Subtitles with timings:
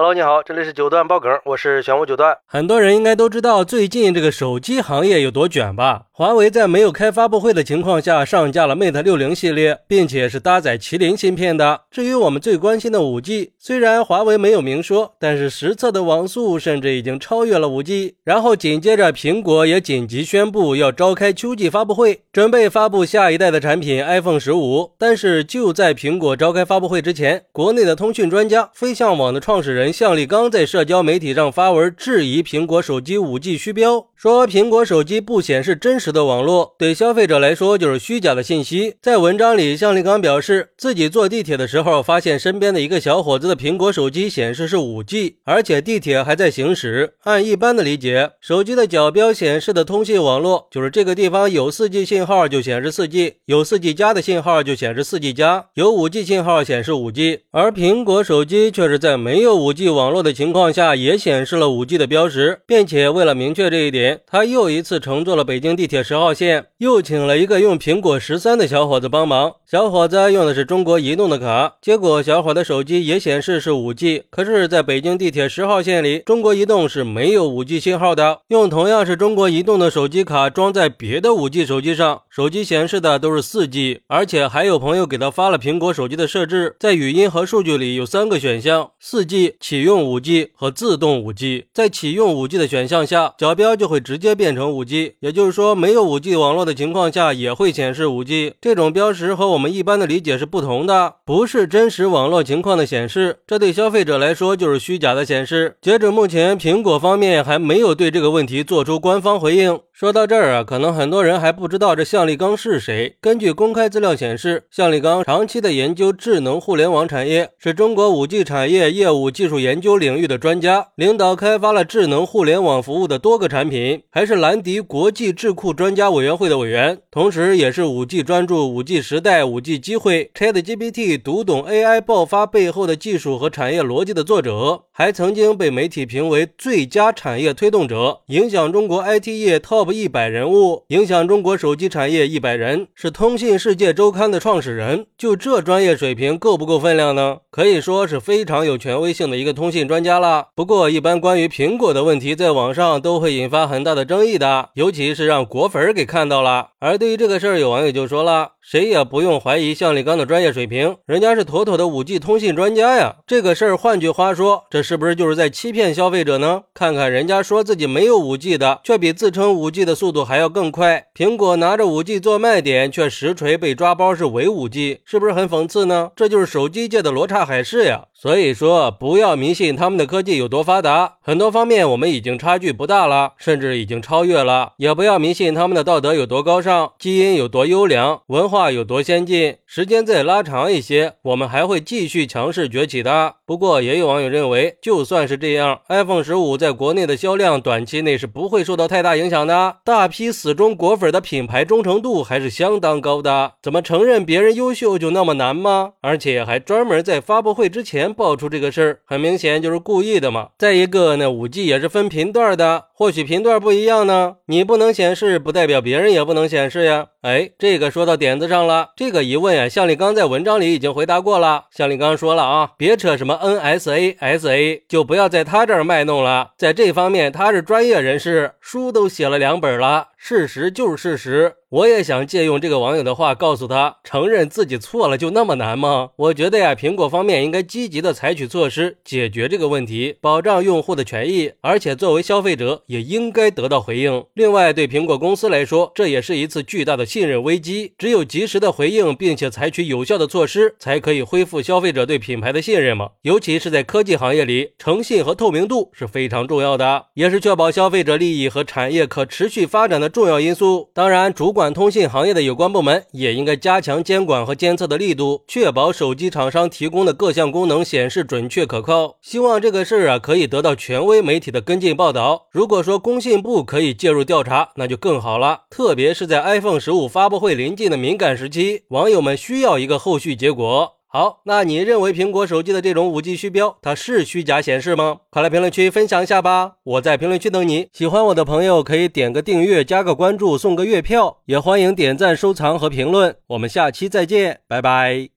[0.00, 2.38] Hello，你好，这里是九段爆梗，我是玄武九段。
[2.46, 6.02] 很多人应该都知道最近这个手机行业有多卷吧？
[6.12, 11.80] 华为在没有开发布会的情况下上架了 Mate 六零系列，并且是搭载麒麟芯片的。
[11.90, 18.14] 至于我们最关心的五 G，虽然华为没有明说，但是实测的网速甚至已经超越了五 G。
[18.22, 24.92] 然后紧接着苹果也紧急宣布要召开秋季发布会，准备发布下一代的产品 iPhone 十五。
[24.96, 29.87] 但是就在苹果召开发布会之前，国内的通讯专家飞象网的创始人。
[29.92, 38.94] 向立刚在社交媒体上发文质疑苹果手机 5G 虚标，说苹果手机不显示真实的网络，对消费者来说就是虚假的信息。
[39.00, 47.14] 在文章里，向立刚表示自己坐地铁的时候，发现身边的一个小伙子的苹果手机显示是 5G，而且地铁还在行驶。
[47.24, 57.40] 按一般的理解，手机的角标显示的通信网络就是这个地方有 4G 信号就显示 4G，有 4G 加的信号就显示 4G 加，有 5G 信号显示 5G。
[57.50, 59.77] 而苹果手机却是在没有 5G。
[59.88, 69.52] 网络的情况下也显示了 5G 的标识，并且为了明确这一点，他又一次乘坐了北京地铁十号线，又请了一个用苹果十三的小伙子帮忙。
[69.66, 78.40] 小伙子用的是中国移动的卡，结果小伙的手机也显示是 5G，可是在北京地铁十号线里，中国移动是没有 5G 信号的。
[78.48, 89.54] 用同样是中国移动的手机卡装在别的 5G 手机上，手机显示的都是 4G，而且还有朋友给他发了苹果手机的设置，在语音和数据里有三个选项：4G。
[89.60, 98.52] 启用 5G 和自动 5G，在启用 5G 的选项下，角标就会直接变成 5G，也就是说，没有 5G 网络的情况下也会显示 5G。
[98.60, 105.76] 这种标识和我们一般的理解是不同的，不是真实网络情况的显示，这对消费者来说就是虚假的显示。
[105.82, 109.80] 截止目前，苹果方面还没有对这个问题做出官方回应。
[109.98, 113.16] 说到这儿啊，可能很多人还不知道这向立刚是谁。
[113.20, 139.87] 根据公开资料显示，向立刚长期的研究智能互联网产业，是中国 5G 产业业务技术研究领域的专家，领导开发了智能互联网服务的多个产品，还是兰迪国际智库专家委员会的委员，同时也是 5G 专注、5G 时代、5G 机会、ChatGPT 读懂 AI 爆发背后的技术和产业逻辑的作者，还曾经被媒体评为最佳产业推动者，影响中国 IT 业 Top。
[139.92, 147.38] 一百人物影响中国手机产业一百人，是通信世界周刊的创始人，就这专业水平够不够分量呢？
[147.50, 150.48] 可以说是非常有权威性的一个通信专家了。
[150.54, 156.68] 不过，一般关于苹果的问题，在网上都会引发很大的争议的，尤其是让果粉给看到了。
[156.78, 158.52] 而对于这个事儿，有网友就说了。
[158.60, 163.16] 谁也不用怀疑向立刚的专业水平，人家是妥妥的 5G 通信专家呀。
[163.26, 166.64] 这个事儿，换句话说，这是不是就是在欺骗消费者呢？
[166.74, 171.06] 看看人家说自己没有 5G 的，却比自称 5G 的速度还要更快。
[171.14, 176.12] 苹果拿着 5G 做卖点，却实锤被抓包是伪 5G，是不是很讽刺呢？
[176.14, 178.04] 这就是手机界的罗刹海市呀。
[178.14, 184.74] 所以说，不要迷信他们的科技有多发达，很多方面我们已经差距不大了，甚至已经超越了。
[184.76, 188.68] 也不要迷信他们的道德有多高尚，基因有多优良，文化。
[188.68, 189.56] 有多先进？
[189.64, 193.36] 时间再拉长一些，我们还会继续强势崛起的。
[193.46, 199.67] 不过，也有网友认为，就算是这样，iPhone 十五在国内的销量短期内是不会受到太大影响的。
[199.84, 203.52] 大批死忠果粉的品牌忠诚度还是相当高的。
[203.62, 205.92] 怎么承认别人优秀就那么难吗？
[206.00, 210.48] 而且还专门在发布会之前爆出这个事儿，很明显就是故意的嘛。
[210.58, 217.06] 再一个，那五 G 也是分频段的，或许频段不一样呢，你不能显示，不代表别人也不能显示呀。
[217.22, 218.48] 哎，这个说到点子。
[218.48, 221.64] 上了这个疑问呀，向立刚在文章里已经回答过了。
[221.72, 226.52] 向立刚说了啊，别扯什么 NSA SA，就不要在他这儿卖弄了。
[226.56, 230.10] 在这方面他是专业人士，书都写了两本了。
[230.20, 236.10] 事实就是事实，我也想借用这个网友的话告诉他：承认自己错了就那么难吗？
[236.16, 244.24] 我觉得呀，苹果方面应该积极的采取措施解决这个问题，保障用户的权益，而且作为消费者也应该得到回应。
[244.34, 247.92] 另外，对苹果公司来说，这也是一次巨大的信任危机。
[247.96, 253.10] 只有及时的回应，并且采取有效的措施，才可以恢复消费者对品牌的信任嘛。
[253.22, 260.07] 尤其是在科技行业里，诚信和透明度是非常重要的，也是确保消费者利益和产业可持续发展的。
[260.08, 269.16] 重要因素，当然，主管通信行业的有关部门也应该加强监管和监测的力度，确保手机厂商提供的各项功能显示准确可靠。
[269.22, 272.46] 希望这个事儿啊可以得到权威媒体的跟进报道。
[272.50, 275.62] 如果说工信部可以介入调查，那就更好了。
[275.70, 280.97] 特别是在 iPhone 十五发布会临近的敏感时期，网友们需要一个后续结果。
[281.10, 285.20] 好，那你认为苹果手机的这种五 G 虚标，它是虚假显示吗？
[285.30, 286.74] 快来评论区分享一下吧！
[286.84, 287.88] 我在评论区等你。
[287.94, 293.34] 喜欢我的朋友可以点个订阅、加个关注、送个月票，也欢迎点赞、收藏和评论。
[293.46, 295.30] 我们下期再见，拜拜。